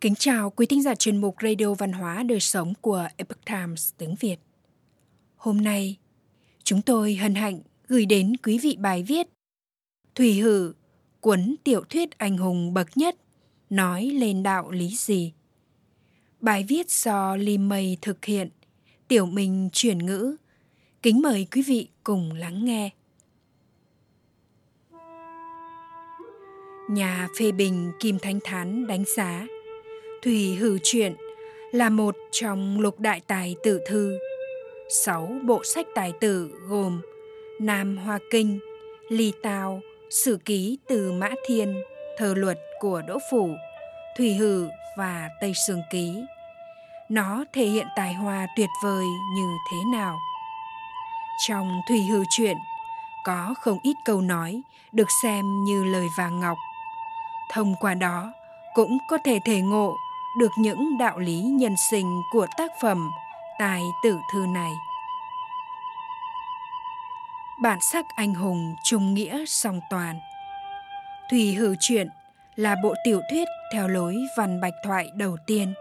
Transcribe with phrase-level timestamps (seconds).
[0.00, 3.92] Kính chào quý thính giả chuyên mục Radio Văn hóa Đời Sống của Epoch Times
[3.98, 4.36] tiếng Việt.
[5.36, 5.96] Hôm nay,
[6.64, 9.28] chúng tôi hân hạnh gửi đến quý vị bài viết
[10.14, 10.72] Thủy Hử,
[11.20, 13.16] cuốn tiểu thuyết anh hùng bậc nhất,
[13.70, 15.32] nói lên đạo lý gì?
[16.40, 18.48] Bài viết do Lim Mây thực hiện,
[19.08, 20.36] Tiểu mình chuyển ngữ.
[21.02, 22.90] Kính mời quý vị cùng lắng nghe.
[26.90, 29.46] Nhà phê bình Kim Thanh Thán đánh giá
[30.28, 31.14] Thủy Hử Truyện
[31.72, 34.18] là một trong lục đại tài tử thư.
[35.04, 37.00] Sáu bộ sách tài tử gồm
[37.60, 38.58] Nam Hoa Kinh,
[39.08, 41.82] Ly Tào, Sử Ký từ Mã Thiên,
[42.18, 43.50] Thơ Luật của Đỗ Phủ,
[44.18, 46.24] Thủy Hử và Tây Sương Ký.
[47.08, 49.04] Nó thể hiện tài hoa tuyệt vời
[49.36, 50.18] như thế nào?
[51.48, 52.56] Trong Thủy Hử Truyện,
[53.24, 56.58] có không ít câu nói được xem như lời vàng ngọc.
[57.52, 58.32] Thông qua đó,
[58.74, 59.96] cũng có thể thể ngộ
[60.38, 63.10] được những đạo lý nhân sinh của tác phẩm
[63.58, 64.72] tài tử thư này.
[67.62, 70.18] Bản sắc anh hùng trung nghĩa song toàn
[71.30, 72.08] Thủy Hử Truyện
[72.56, 75.74] là bộ tiểu thuyết theo lối văn bạch thoại đầu tiên.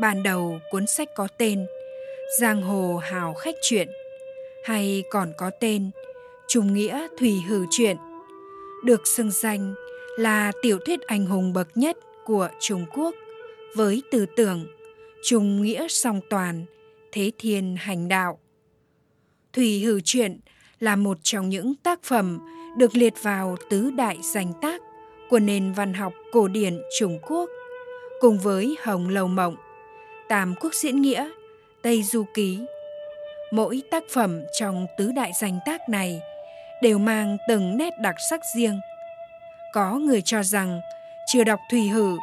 [0.00, 1.66] Ban đầu cuốn sách có tên
[2.40, 3.88] Giang Hồ Hào Khách Truyện
[4.64, 5.90] hay còn có tên
[6.48, 7.96] Trung Nghĩa Thủy Hử Truyện
[8.84, 9.74] được xưng danh
[10.18, 13.14] là tiểu thuyết anh hùng bậc nhất của Trung Quốc
[13.74, 14.66] với tư tưởng
[15.22, 16.64] trung nghĩa song toàn,
[17.12, 18.38] thế thiên hành đạo.
[19.52, 20.40] Thủy Hử Truyện
[20.80, 22.38] là một trong những tác phẩm
[22.76, 24.82] được liệt vào tứ đại danh tác
[25.28, 27.50] của nền văn học cổ điển Trung Quốc,
[28.20, 29.56] cùng với Hồng Lầu Mộng,
[30.28, 31.30] Tam Quốc Diễn Nghĩa,
[31.82, 32.58] Tây Du Ký.
[33.52, 36.20] Mỗi tác phẩm trong tứ đại danh tác này
[36.82, 38.80] đều mang từng nét đặc sắc riêng.
[39.72, 40.80] Có người cho rằng
[41.32, 42.16] chưa đọc Thủy Hử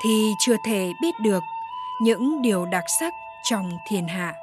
[0.00, 1.42] thì chưa thể biết được
[2.00, 3.14] những điều đặc sắc
[3.50, 4.34] trong thiên hạ.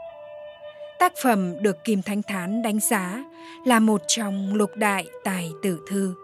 [1.00, 3.24] Tác phẩm được Kim Thánh Thán đánh giá
[3.66, 6.16] là một trong lục đại tài tử thư.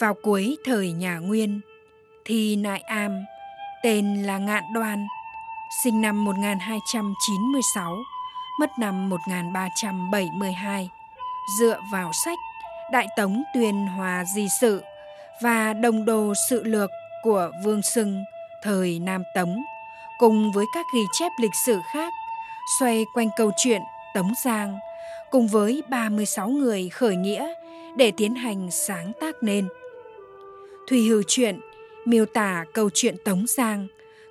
[0.00, 1.60] Vào cuối thời nhà Nguyên,
[2.24, 3.24] thì Nại Am,
[3.82, 5.06] tên là Ngạn Đoan,
[5.84, 7.96] sinh năm 1296,
[8.60, 10.90] mất năm 1372,
[11.58, 12.38] dựa vào sách
[12.92, 14.82] Đại Tống Tuyên Hòa Di Sự
[15.42, 16.90] và Đồng Đồ Sự Lược
[17.26, 18.24] của Vương Sưng
[18.62, 19.62] thời Nam Tống
[20.18, 22.12] cùng với các ghi chép lịch sử khác
[22.80, 23.82] xoay quanh câu chuyện
[24.14, 24.78] Tống Giang
[25.30, 27.54] cùng với 36 người khởi nghĩa
[27.96, 29.68] để tiến hành sáng tác nên.
[30.88, 31.60] Thủy hưu Truyện
[32.04, 33.86] miêu tả câu chuyện Tống Giang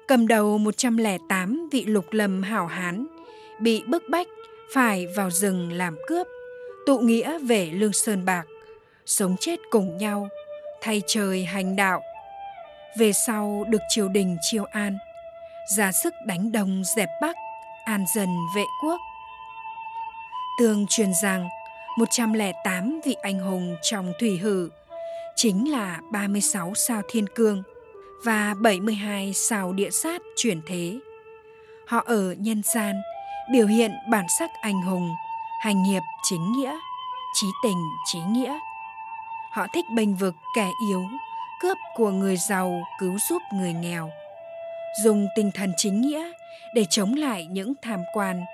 [0.08, 3.06] cầm đầu 108 vị lục lâm hảo hán
[3.60, 4.28] bị bức bách
[4.74, 6.28] phải vào rừng làm cướp,
[6.86, 8.46] tụ nghĩa về Lương Sơn Bạc,
[9.06, 10.30] sống chết cùng nhau,
[10.82, 12.02] thay trời hành đạo–
[13.00, 14.98] về sau được triều đình chiêu an
[15.78, 17.36] ra sức đánh đồng dẹp bắc
[17.86, 19.02] an dần vệ quốc
[20.60, 21.50] tường truyền rằng
[21.98, 24.70] 108 vị anh hùng trong thủy hử
[25.36, 27.64] chính là 36 sao thiên cương
[28.26, 31.00] và 72 sao địa sát chuyển thế.
[31.88, 33.02] Họ ở nhân gian
[33.52, 35.16] biểu hiện bản sắc anh hùng,
[35.60, 36.78] hành hiệp chính nghĩa,
[37.34, 38.60] trí tình trí nghĩa.
[39.52, 41.04] Họ thích bênh vực kẻ yếu,
[41.60, 44.12] cướp của người giàu cứu giúp người nghèo.
[45.04, 46.32] Dùng tinh thần chính nghĩa
[46.74, 48.46] để chống lại những tham quan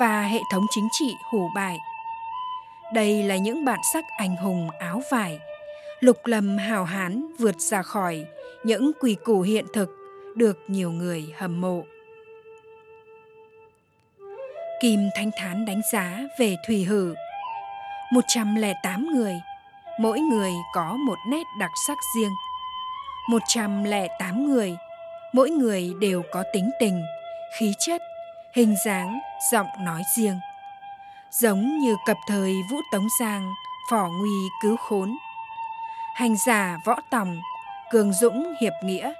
[0.00, 1.78] và hệ thống chính trị hủ bại.
[2.94, 5.38] Đây là những bản sắc anh hùng áo vải
[6.00, 8.24] lục lâm hào hán vượt ra khỏi
[8.64, 9.90] những quỳ củ hiện thực
[10.36, 11.82] được nhiều người hâm mộ.
[14.80, 17.14] Kim Thanh Thán đánh giá về Thủy Hử.
[18.12, 19.34] 108 người,
[20.00, 22.32] mỗi người có một nét đặc sắc riêng–
[23.30, 24.76] 108 người,
[25.32, 27.02] mỗi người đều có tính tình,
[27.58, 28.02] khí chất,
[28.54, 29.18] hình dáng,
[29.52, 30.40] giọng nói riêng.
[31.40, 33.52] Giống như cập thời Vũ Tống Giang,
[33.90, 35.16] phỏ nguy cứu khốn.
[36.14, 37.40] Hành giả võ tòng,
[37.90, 39.12] cường dũng hiệp nghĩa.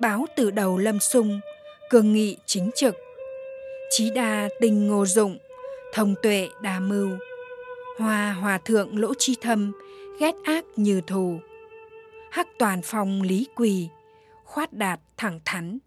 [0.00, 1.40] Báo từ đầu lâm sung,
[1.90, 2.96] cường nghị chính trực.
[3.90, 5.38] Chí đa tình ngô dụng,
[5.94, 7.08] thông tuệ đa mưu.
[7.98, 9.72] hòa hòa thượng lỗ chi thâm,
[10.20, 11.40] ghét ác như thù
[12.32, 13.88] hắc toàn phong lý quỳ,
[14.44, 15.78] khoát đạt thẳng thắn.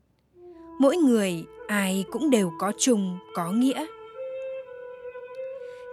[0.79, 3.85] Mỗi người, ai cũng đều có chung, có nghĩa.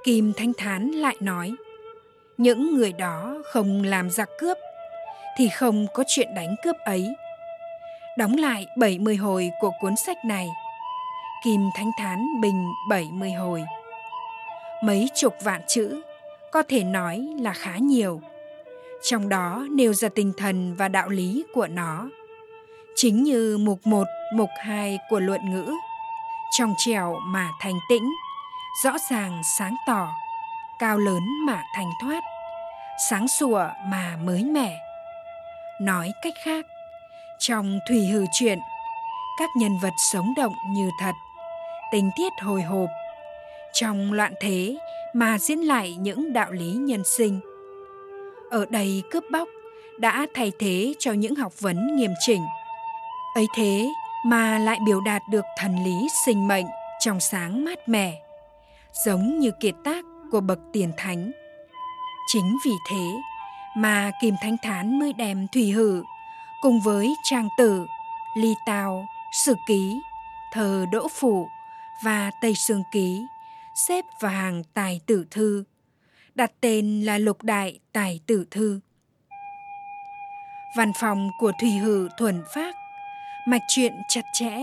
[0.05, 1.55] Kim thanh thán lại nói,
[2.39, 4.57] những người đó không làm giặc cướp,
[5.37, 7.09] thì không có chuyện đánh cướp ấy.
[8.19, 10.49] Đóng lại 70 hồi của cuốn sách này,
[11.45, 13.63] kim thanh thán bình 70 hồi.
[14.83, 16.01] Mấy chục vạn chữ,
[16.51, 18.21] có thể nói là khá nhiều
[19.03, 22.09] trong đó nêu ra tinh thần và đạo lý của nó
[22.95, 25.73] Chính như mục 1, mục 2 của luận ngữ,
[26.51, 28.13] trong trẻo mà thành tĩnh,
[28.85, 30.09] rõ ràng sáng tỏ,
[30.79, 32.23] cao lớn mà thành thoát,
[33.11, 34.79] sáng sủa mà mới mẻ.
[35.81, 36.67] Nói cách khác,
[37.39, 38.59] trong thủy hư truyện,
[39.39, 41.15] các nhân vật sống động như thật,
[41.93, 42.89] tình tiết hồi hộp,
[43.73, 44.77] trong loạn thế
[45.13, 47.41] mà diễn lại những đạo lý nhân sinh.
[48.53, 49.49] Ở đây cướp bóc
[49.99, 52.43] đã thay thế cho những học vấn nghiêm chỉnh.
[53.35, 53.89] Ấy thế
[54.25, 56.67] mà lại biểu đạt được thần lý sinh mệnh
[57.01, 58.23] trong sáng mát mẻ,
[59.05, 61.31] giống như kiệt tác của bậc tiền thánh.
[62.27, 63.11] Chính vì thế
[63.77, 66.03] mà Kim Thánh Thán mới đem Thủy Hử
[66.63, 67.87] cùng với Trang Tử,
[68.37, 69.07] Ly Tào,
[69.45, 70.01] Sử Ký,
[70.53, 71.49] Thờ Đỗ Phủ
[72.05, 73.27] và Tây Sương Ký
[73.75, 75.65] xếp vào hàng tài tử thư,
[76.35, 78.81] đặt tên là Lục Đại Tài Tử Thư.
[80.77, 82.75] Văn phòng của Thủy Hử thuần phát,
[83.49, 84.59] mạch truyện chặt chẽ,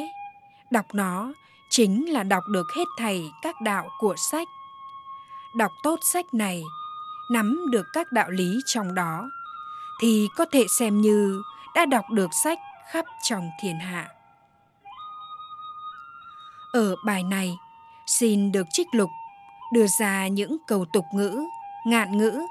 [0.71, 1.33] đọc nó
[1.69, 4.47] chính là đọc được hết thầy các đạo của sách.
[5.57, 6.63] Đọc tốt sách này,
[7.31, 9.29] nắm được các đạo lý trong đó,
[10.01, 11.41] thì có thể xem như
[11.75, 12.59] đã đọc được sách
[12.91, 14.07] khắp trong thiên hạ.
[16.73, 17.57] Ở bài này,
[18.07, 19.09] xin được trích lục
[19.73, 21.43] đưa ra những câu tục ngữ,
[21.85, 22.41] ngạn ngữ,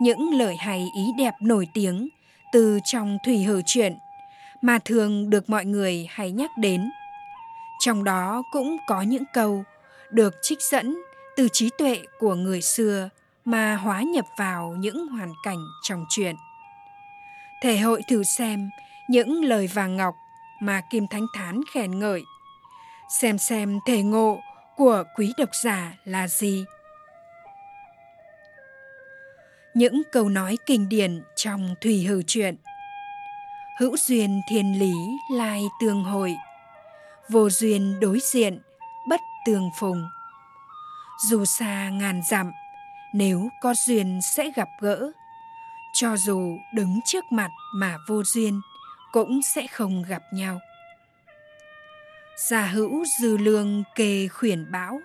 [0.00, 2.08] những lời hay ý đẹp nổi tiếng
[2.52, 3.98] từ trong thủy hở chuyện
[4.62, 6.90] mà thường được mọi người hay nhắc đến.
[7.80, 9.64] Trong đó cũng có những câu
[10.10, 11.02] được trích dẫn
[11.36, 13.08] từ trí tuệ của người xưa
[13.44, 16.36] mà hóa nhập vào những hoàn cảnh trong truyện.
[17.62, 18.70] Thể hội thử xem
[19.08, 20.14] những lời vàng ngọc
[20.60, 22.22] mà Kim Thánh Thán khen ngợi.
[23.20, 24.40] Xem xem thể ngộ
[24.76, 26.64] của quý độc giả là gì.
[29.74, 32.56] Những câu nói kinh điển trong Thủy Hử truyện.
[33.78, 34.94] Hữu duyên thiên lý
[35.32, 36.36] lai tương hội,
[37.28, 38.58] Vô duyên đối diện
[39.08, 40.08] bất tương phùng.
[41.28, 42.52] Dù xa ngàn dặm,
[43.14, 45.10] Nếu có duyên sẽ gặp gỡ.
[45.94, 48.60] Cho dù đứng trước mặt mà vô duyên,
[49.12, 50.60] Cũng sẽ không gặp nhau.
[52.36, 55.00] Gia hữu dư lương kề khuyển bão,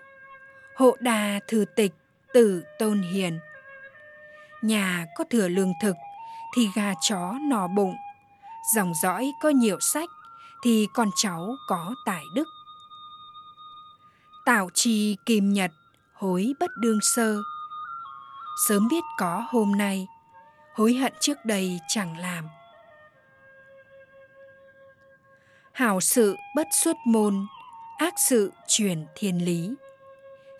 [0.76, 1.94] Hộ đà thư tịch
[2.34, 3.40] tử tôn hiền.
[4.62, 5.96] Nhà có thừa lương thực
[6.56, 7.96] thì gà chó no bụng.
[8.76, 10.10] Dòng dõi có nhiều sách
[10.64, 12.48] thì con cháu có tài đức.
[14.46, 15.72] Tạo trì kìm nhật,
[16.14, 17.38] hối bất đương sơ.
[18.68, 20.08] Sớm biết có hôm nay,
[20.80, 22.46] Hối hận trước đây chẳng làm.
[25.72, 27.48] Hảo sự bất xuất môn,
[27.98, 29.74] ác sự truyền thiên lý.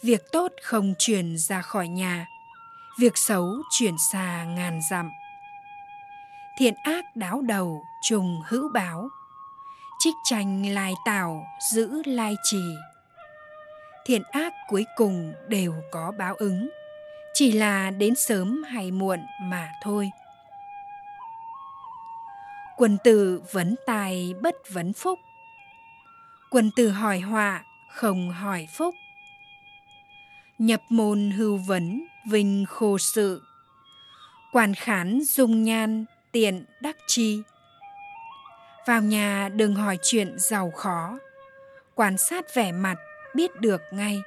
[0.04, 2.28] Việc tốt không truyền ra khỏi nhà
[3.00, 5.12] việc xấu truyền xa ngàn dặm.
[6.58, 9.10] Thiện ác đáo đầu trùng hữu báo.
[10.00, 12.64] Trích tranh lai tảo giữ lai trì.
[14.06, 16.70] Thiện ác cuối cùng đều có báo ứng.
[17.34, 20.12] Chỉ là đến sớm hay muộn mà thôi.
[22.78, 25.20] Quân tử vấn tài bất vấn phúc.
[26.52, 28.96] Quân tử hỏi họa không hỏi phúc.
[30.60, 33.42] Nhập môn hưu vấn, vinh khô sự.
[34.52, 37.42] Quản khán dung nhan, tiện đắc chi.
[38.88, 41.18] Vào nhà đừng hỏi chuyện giàu khó.
[41.96, 42.96] Quan sát vẻ mặt,
[43.36, 44.22] biết được ngay.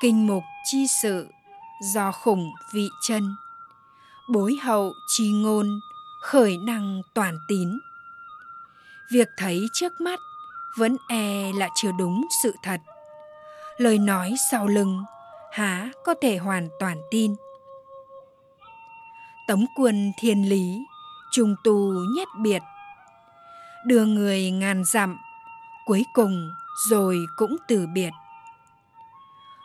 [0.00, 1.28] Kinh mục chi sự,
[1.94, 3.34] do khủng vị chân
[4.28, 5.80] bối hậu chi ngôn,
[6.20, 7.78] khởi năng toàn tín
[9.12, 10.20] việc thấy trước mắt
[10.78, 12.80] vẫn e là chưa đúng sự thật
[13.76, 15.04] lời nói sau lưng,
[15.52, 17.34] há có thể hoàn toàn tin.
[19.48, 20.84] Tống quân thiên lý
[21.32, 22.62] trung tu nhất biệt.
[23.86, 25.18] Đưa người ngàn dặm,
[25.86, 26.50] cuối cùng
[26.88, 28.10] rồi cũng từ biệt.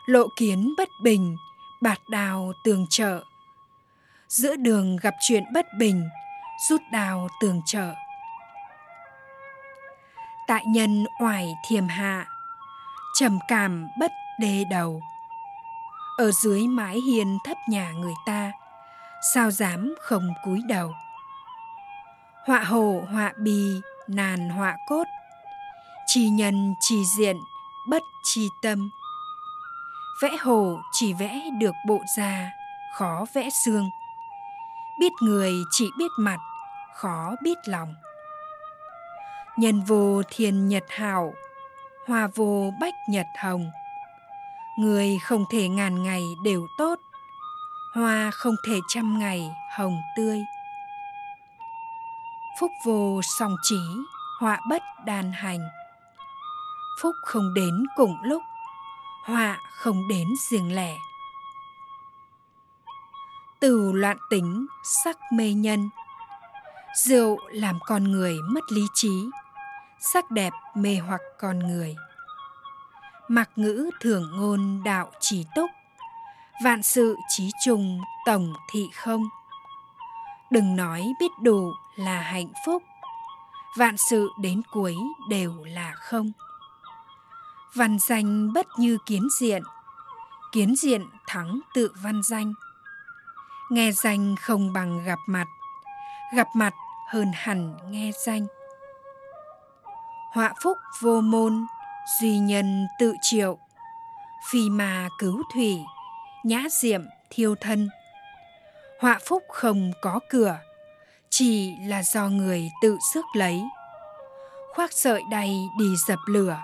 [0.06, 1.36] Lộ kiến bất bình,
[1.82, 3.22] bạt đào tường trợ.
[4.28, 6.08] Giữa đường gặp chuyện bất bình,
[6.68, 7.94] rút đào tường trợ.
[10.46, 12.26] Tại nhân oải thiềm hạ
[13.18, 15.02] trầm cảm bất đê đầu.
[16.18, 18.52] Ở dưới mái hiên thấp nhà người ta,
[19.34, 20.94] sao dám không cúi đầu?
[22.46, 25.04] Họa hồ họa bì, nàn họa cốt
[26.06, 27.36] chỉ nhân chỉ diện,
[27.88, 28.90] bất chi tâm.
[30.22, 32.50] Vẽ hồ chỉ vẽ được bộ da
[32.94, 33.90] khó vẽ xương.
[35.00, 36.38] Biết người chỉ biết mặt,
[36.94, 37.94] khó biết lòng.
[39.56, 41.34] Nhân vô thiền nhật hảo
[42.08, 43.70] hoa vô bách nhật hồng.
[44.78, 46.98] Người không thể ngàn ngày đều tốt,
[47.94, 50.38] hoa không thể trăm ngày hồng tươi.
[52.60, 53.80] Phúc vô song trí
[54.40, 55.60] họa bất đàn hành.
[57.02, 58.42] Phúc không đến cùng lúc
[59.24, 60.96] họa không đến riêng lẻ.
[63.60, 65.90] Từ loạn tính, sắc mê nhân.
[66.96, 69.30] Rượu làm con người mất lý trí
[70.00, 71.96] sắc đẹp mê hoặc con người.
[73.28, 75.70] Mặc ngữ thường ngôn đạo trí túc,
[76.64, 79.24] vạn sự trí trùng tổng thị không.
[80.50, 82.82] Đừng nói biết đủ là hạnh phúc,
[83.76, 84.96] vạn sự đến cuối
[85.28, 86.32] đều là không.
[87.74, 89.62] Văn danh bất như kiến diện
[90.52, 92.52] kiến diện thắng tự văn danh.
[93.70, 95.46] Nghe danh không bằng gặp mặt
[96.34, 96.74] gặp mặt
[97.08, 98.46] hơn hẳn nghe danh
[100.32, 101.66] họa phúc vô môn,
[102.20, 103.58] duy nhân tự triệu.
[104.50, 105.78] Phi mà cứu thủy,
[106.44, 107.88] nhã diệm thiêu thân.
[109.00, 110.58] Họa phúc không có cửa,
[111.30, 113.62] chỉ là do người tự sức lấy.
[114.74, 116.58] Khoác sợi đay đi dập lửa,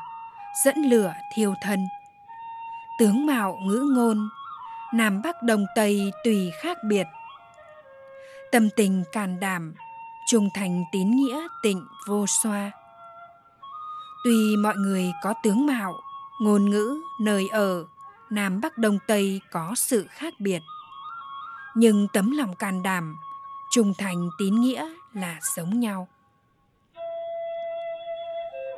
[0.65, 1.89] dẫn lửa thiêu thân.
[2.99, 4.29] Tướng mạo ngữ ngôn,
[4.95, 7.07] nam bắc đông tây tùy khác biệt.
[8.53, 9.75] Tâm tình càn đảm,
[10.27, 12.71] trung thành tín nghĩa tịnh vô xoa
[14.25, 16.01] tuy mọi người có tướng mạo,
[16.41, 17.85] ngôn ngữ, nơi ở,
[18.31, 20.61] nam bắc đông tây có sự khác biệt.
[21.77, 23.17] Nhưng tấm lòng can đảm,
[23.71, 26.09] trung thành tín nghĩa là giống nhau.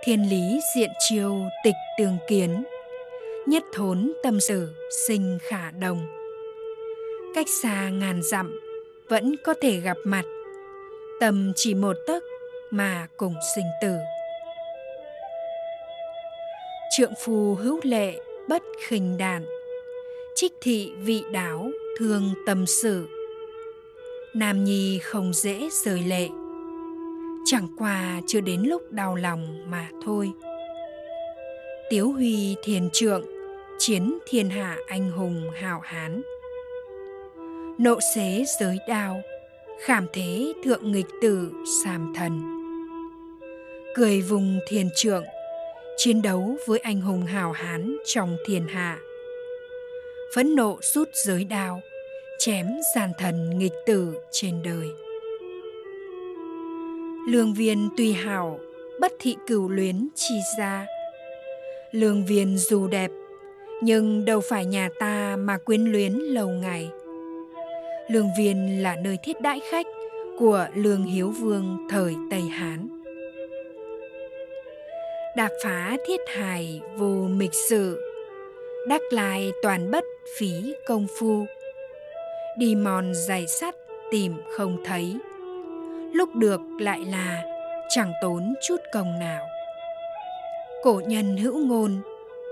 [0.05, 2.65] Thiên lý diện chiêu tịch tường kiến,
[3.47, 4.75] nhất thốn tâm sử
[5.07, 6.07] sinh khả đồng.
[7.35, 8.61] Cách xa ngàn dặm,
[9.09, 10.25] vẫn có thể gặp mặt.
[11.21, 12.23] Tầm chỉ một tấc
[12.71, 13.97] mà cùng sinh tử
[16.97, 19.45] trượng phù hữu lệ bất khinh đàn
[20.35, 23.09] trích thị vị đáo thương tâm sự
[24.35, 26.29] nam nhi không dễ rời lệ.
[27.45, 30.31] Chẳng qua chưa đến lúc đau lòng mà thôi.
[31.91, 33.25] Tiếu huy thiền trượng,
[33.79, 36.23] chiến thiên hạ anh hùng hào hán.
[37.79, 39.21] Nộ xế giới đao,
[39.81, 41.51] khảm thế thượng nghịch tử
[41.85, 42.43] sàm thần.
[43.95, 45.25] Cười vùng thiền trượng
[45.97, 48.99] chiến đấu với anh hùng hào hán trong thiên hạ.
[50.35, 51.81] Phẫn nộ rút giới đao,
[52.39, 54.89] chém giàn thần nghịch tử trên đời.
[57.29, 58.61] Lương viên tuy hảo,
[59.01, 60.87] bất thị cửu luyến chi ra
[61.97, 63.11] lương viên dù đẹp,
[63.83, 66.91] nhưng đâu phải nhà ta mà quyến luyến lâu ngày.
[68.09, 69.87] Lương viên là nơi thiết đãi khách
[70.39, 72.96] của lương hiếu vương thời tây hán
[75.37, 78.01] đạp phá thiết hài vô mịch sự,
[78.89, 80.05] đắc lai toàn bất
[80.39, 81.47] phí công phu.
[82.59, 83.75] Đi mòn giày sắt
[84.11, 85.17] tìm không thấy,
[86.13, 87.45] lúc được lại là
[87.89, 89.47] chẳng tốn chút công nào.
[90.83, 92.01] Cổ nhân hữu ngôn,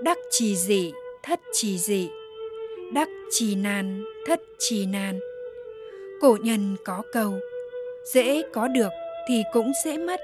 [0.03, 2.11] đắc trì dị, thất trì dị,
[2.95, 5.21] đắc trì nan, thất trì nan.
[6.21, 7.33] Cổ nhân có câu,
[8.05, 8.93] dễ có được
[9.29, 10.21] thì cũng dễ mất,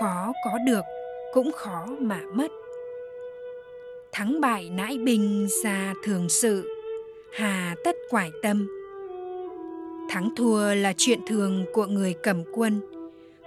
[0.00, 0.84] khó có được
[1.34, 2.52] cũng khó mà mất.
[4.12, 6.68] Thắng bại nãi bình ra thường sự,
[7.32, 8.68] hà tất quải tâm.
[10.10, 12.80] Thắng thua là chuyện thường của người cầm quân,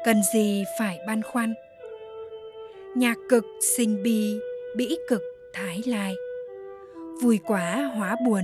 [0.05, 1.53] cần gì phải băn khoăn.
[2.95, 4.39] Nhạc cực sinh bi,
[4.75, 5.21] bĩ cực
[5.53, 6.15] thái lai.
[7.21, 8.43] Vui quá hóa buồn,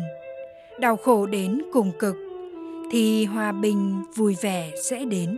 [0.79, 2.15] đau khổ đến cùng cực,
[2.91, 5.37] thì hòa bình vui vẻ sẽ đến.